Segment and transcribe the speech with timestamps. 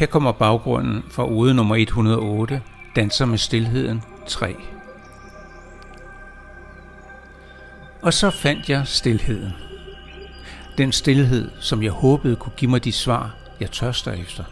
[0.00, 2.62] Her kommer baggrunden for ode nummer 108,
[2.96, 4.56] Danser med stilheden 3.
[8.02, 9.52] Og så fandt jeg stilheden.
[10.78, 14.44] Den stilhed, som jeg håbede kunne give mig de svar, jeg tørster efter.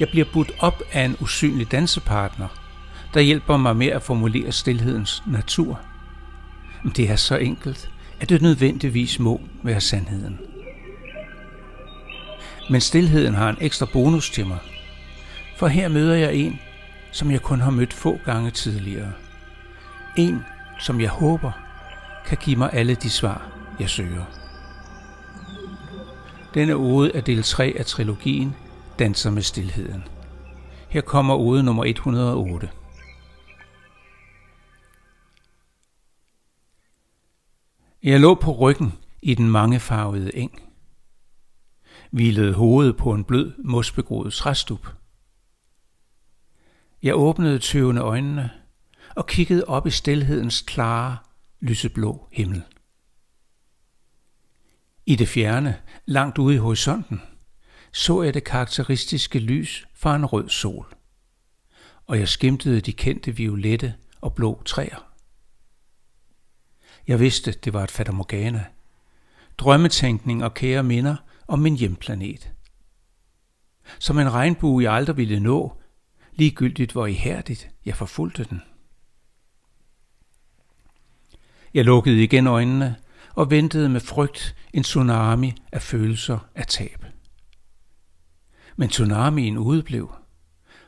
[0.00, 2.48] Jeg bliver budt op af en usynlig dansepartner,
[3.14, 5.80] der hjælper mig med at formulere stilhedens natur.
[6.96, 10.38] Det er så enkelt, at det nødvendigvis må være sandheden.
[12.70, 14.58] Men stilheden har en ekstra bonus til mig,
[15.56, 16.60] for her møder jeg en,
[17.12, 19.12] som jeg kun har mødt få gange tidligere.
[20.16, 20.44] En,
[20.78, 21.52] som jeg håber
[22.26, 24.24] kan give mig alle de svar, jeg søger.
[26.54, 28.54] Denne ode er del 3 af trilogien
[28.98, 30.04] Danser med stilheden.
[30.88, 32.68] Her kommer ode nummer 108.
[38.04, 40.62] Jeg lå på ryggen i den mangefarvede eng.
[42.10, 44.86] Hvilede hovedet på en blød, mosbegroet træstup.
[47.02, 48.50] Jeg åbnede tøvende øjnene
[49.16, 51.16] og kiggede op i stilhedens klare,
[51.60, 52.62] lyseblå himmel.
[55.06, 57.22] I det fjerne, langt ude i horisonten,
[57.92, 60.94] så jeg det karakteristiske lys fra en rød sol,
[62.06, 65.11] og jeg skimtede de kendte violette og blå træer.
[67.06, 68.64] Jeg vidste, det var et fatamorgana,
[69.58, 71.16] drømmetænkning og kære minder
[71.48, 72.52] om min hjemplanet.
[73.98, 75.76] Som en regnbue, jeg aldrig ville nå,
[76.34, 78.62] ligegyldigt hvor ihærdigt jeg forfulgte den.
[81.74, 82.96] Jeg lukkede igen øjnene
[83.34, 87.04] og ventede med frygt en tsunami af følelser af tab.
[88.76, 90.14] Men tsunamien udeblev,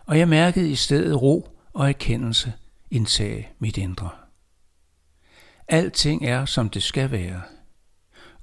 [0.06, 2.52] og jeg mærkede i stedet ro og erkendelse
[2.90, 4.23] indtage mit indre.
[5.68, 7.42] Alting er, som det skal være.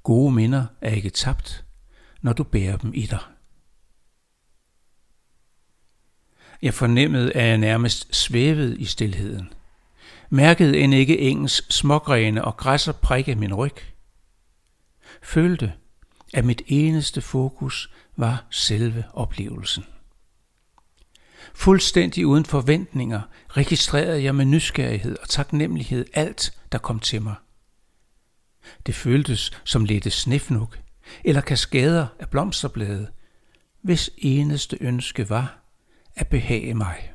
[0.04, 1.66] Gode minder er ikke tabt,
[2.22, 3.20] når du bærer dem i dig.
[6.62, 9.54] Jeg fornemmede, at jeg nærmest svævede i stilheden.
[10.30, 13.76] Mærkede end ikke engens smågrene og græsser prikke min ryg.
[15.22, 15.74] Følte,
[16.34, 19.86] at mit eneste fokus var selve oplevelsen.
[21.54, 27.36] Fuldstændig uden forventninger registrerede jeg med nysgerrighed og taknemmelighed alt, der kom til mig.
[28.86, 30.80] Det føltes som lette snefnuk
[31.24, 33.08] eller kaskader af blomsterblade,
[33.82, 35.58] hvis eneste ønske var
[36.16, 37.14] at behage mig.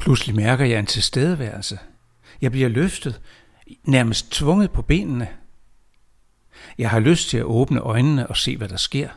[0.00, 1.78] Pludselig mærker jeg en tilstedeværelse.
[2.40, 3.20] Jeg bliver løftet,
[3.84, 5.28] nærmest tvunget på benene.
[6.78, 9.08] Jeg har lyst til at åbne øjnene og se, hvad der sker,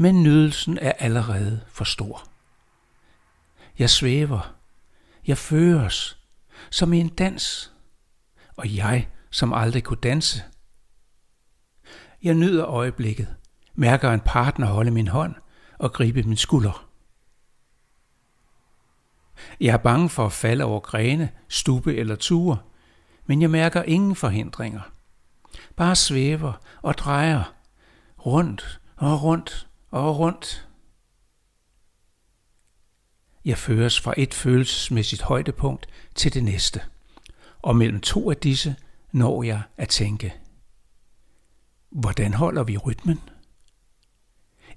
[0.00, 2.24] men nydelsen er allerede for stor.
[3.78, 4.54] Jeg svæver,
[5.26, 6.18] jeg føres,
[6.70, 7.72] som i en dans,
[8.56, 10.42] og jeg, som aldrig kunne danse.
[12.22, 13.34] Jeg nyder øjeblikket,
[13.74, 15.34] mærker en partner holde min hånd
[15.78, 16.88] og gribe min skulder.
[19.60, 22.58] Jeg er bange for at falde over grene, stube eller ture,
[23.26, 24.80] men jeg mærker ingen forhindringer.
[25.76, 27.54] Bare svæver og drejer
[28.18, 30.68] rundt og rundt og rundt.
[33.44, 36.80] Jeg føres fra et følelsesmæssigt højdepunkt til det næste,
[37.62, 38.76] og mellem to af disse
[39.12, 40.34] når jeg at tænke,
[41.90, 43.20] hvordan holder vi rytmen?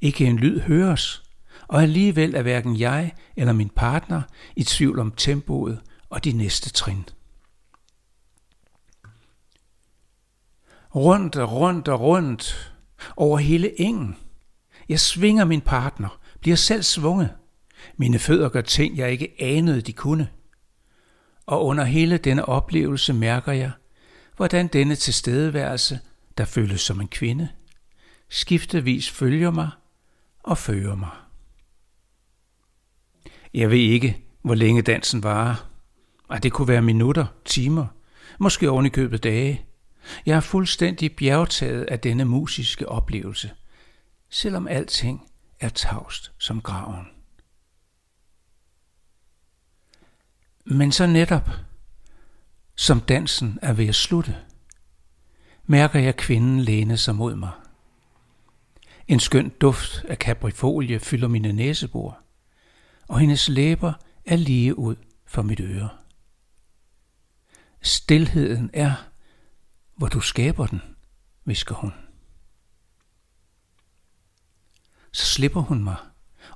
[0.02, 1.24] Ikke en lyd høres,
[1.68, 4.22] og alligevel er hverken jeg eller min partner
[4.56, 7.06] i tvivl om tempoet og de næste trin.
[10.96, 12.74] Rundt og rundt og rundt
[13.18, 14.18] over hele engen.
[14.92, 17.30] Jeg svinger min partner, bliver selv svunget.
[17.98, 20.30] Mine fødder gør ting, jeg ikke anede, de kunne.
[21.46, 23.72] Og under hele denne oplevelse mærker jeg,
[24.36, 26.00] hvordan denne tilstedeværelse,
[26.38, 27.50] der føles som en kvinde,
[28.30, 29.70] skiftevis følger mig
[30.44, 31.10] og fører mig.
[33.54, 35.70] Jeg ved ikke, hvor længe dansen varer.
[36.30, 37.86] Ej, det kunne være minutter, timer,
[38.40, 39.66] måske oven i købet dage.
[40.26, 43.52] Jeg er fuldstændig bjergtaget af denne musiske oplevelse,
[44.32, 47.08] selvom alting er tavst som graven.
[50.66, 51.50] Men så netop,
[52.76, 54.38] som dansen er ved at slutte,
[55.66, 57.52] mærker jeg kvinden læne sig mod mig.
[59.08, 62.20] En skøn duft af kaprifolie fylder mine næsebor,
[63.08, 63.94] og hendes læber
[64.26, 64.96] er lige ud
[65.26, 65.90] for mit øre.
[67.82, 68.94] Stilheden er,
[69.96, 70.82] hvor du skaber den,
[71.46, 71.94] visker hun.
[75.14, 75.96] Så slipper hun mig,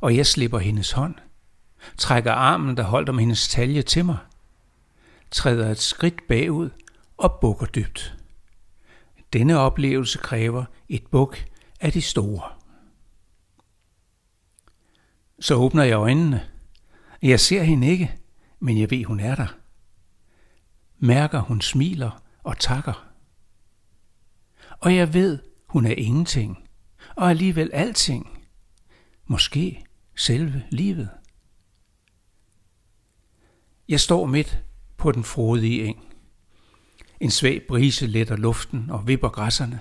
[0.01, 1.15] og jeg slipper hendes hånd,
[1.97, 4.17] trækker armen, der holdt om hendes talje til mig–
[5.31, 6.69] træder et skridt bagud
[7.17, 8.17] og bukker dybt.
[9.33, 11.37] Denne oplevelse kræver et buk
[11.79, 12.49] af de store.
[15.39, 16.49] Så åbner jeg øjnene.
[17.21, 18.17] Jeg ser hende ikke,
[18.59, 19.47] men jeg ved, hun er der.
[20.99, 23.07] Mærker, hun smiler og takker.
[24.69, 26.67] Og jeg ved, hun er ingenting,
[27.15, 28.34] og alligevel alting.
[29.27, 29.85] Måske
[30.15, 31.09] selve livet.
[33.89, 34.63] Jeg står midt
[34.97, 36.13] på den frodige eng.
[37.19, 39.79] En svag brise letter luften og vipper græsserne.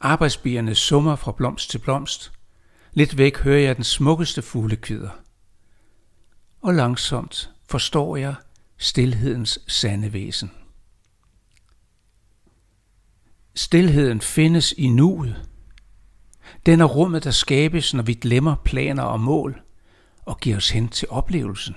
[0.00, 2.32] Arbejdsbierne summer fra blomst til blomst.
[2.92, 5.10] Lidt væk hører jeg den smukkeste fuglekvider.
[6.62, 8.34] Og langsomt forstår jeg
[8.76, 10.50] stilhedens sande væsen.
[13.54, 15.48] Stilheden findes i nuet.
[16.66, 19.62] Den er rummet, der skabes, når vi glemmer planer og mål
[20.24, 21.76] og giver os hen til oplevelsen.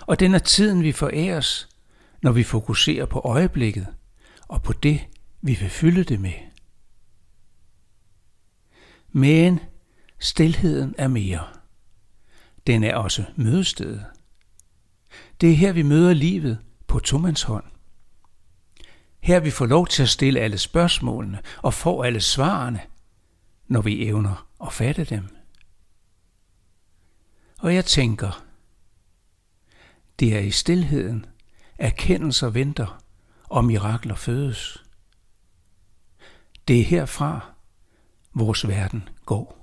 [0.00, 1.68] Og den er tiden, vi foræres,
[2.22, 3.86] når vi fokuserer på øjeblikket
[4.48, 5.00] og på det,
[5.40, 6.32] vi vil fylde det med.
[9.12, 9.60] Men
[10.18, 11.44] stilheden er mere.
[12.66, 14.04] Den er også mødestedet.
[15.40, 17.00] Det er her, vi møder livet på
[17.46, 17.64] hånd.
[19.20, 22.80] Her vi får lov til at stille alle spørgsmålene og få alle svarene,
[23.72, 25.36] når vi evner at fatte dem.
[27.58, 28.44] Og jeg tænker,
[30.18, 31.26] det er i stilheden,
[31.78, 33.02] erkendelser venter
[33.44, 34.84] og mirakler fødes.
[36.68, 37.54] Det er herfra,
[38.34, 39.61] vores verden går.